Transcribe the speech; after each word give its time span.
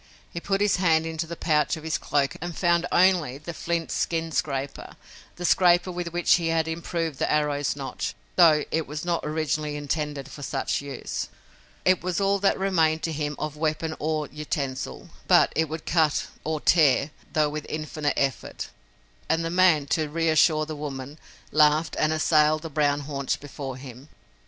He 0.33 0.39
put 0.39 0.61
his 0.61 0.77
hand 0.77 1.05
into 1.05 1.27
the 1.27 1.35
pouch 1.35 1.77
of 1.77 1.83
his 1.83 1.99
cloak 1.99 2.35
and 2.41 2.57
found 2.57 2.87
only 2.91 3.37
the 3.37 3.53
flint 3.53 3.91
skin 3.91 4.31
scraper, 4.31 4.95
the 5.35 5.45
scraper 5.45 5.91
with 5.91 6.11
which 6.11 6.37
he 6.37 6.47
had 6.47 6.67
improved 6.67 7.19
the 7.19 7.31
arrow's 7.31 7.75
notch, 7.75 8.15
though 8.35 8.63
it 8.71 8.87
was 8.87 9.05
not 9.05 9.21
originally 9.23 9.75
intended 9.75 10.27
for 10.31 10.41
such 10.41 10.81
use. 10.81 11.27
It 11.85 12.01
was 12.01 12.19
all 12.19 12.39
that 12.39 12.57
remained 12.57 13.03
to 13.03 13.11
him 13.11 13.35
of 13.37 13.55
weapon 13.55 13.95
or 13.99 14.27
utensil. 14.31 15.11
But 15.27 15.53
it 15.55 15.69
would 15.69 15.85
cut 15.85 16.25
or 16.43 16.59
tear, 16.59 17.11
though 17.33 17.49
with 17.49 17.67
infinite 17.69 18.17
effort, 18.17 18.69
and 19.29 19.45
the 19.45 19.51
man, 19.51 19.85
to 19.89 20.09
reassure 20.09 20.65
the 20.65 20.75
woman, 20.75 21.19
laughed, 21.51 21.95
and 21.99 22.11
assailed 22.11 22.63
the 22.63 22.71
brown 22.71 23.01
haunch 23.01 23.39
before 23.39 23.77
him. 23.77 24.09